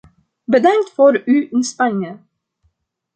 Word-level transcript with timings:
Bedankt 0.47 0.91
voor 0.91 1.21
uw 1.25 1.47
inspanningen! 1.49 2.27